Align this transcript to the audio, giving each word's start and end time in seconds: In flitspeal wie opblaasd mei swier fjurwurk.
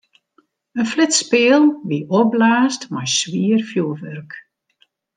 In 0.79 0.85
flitspeal 0.91 1.63
wie 1.89 2.03
opblaasd 2.19 2.81
mei 2.93 3.07
swier 3.17 3.61
fjurwurk. 3.69 4.31